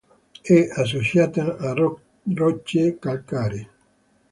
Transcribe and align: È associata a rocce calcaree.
È 0.41 0.59
associata 0.77 1.57
a 1.57 1.75
rocce 2.25 2.97
calcaree. 2.97 3.69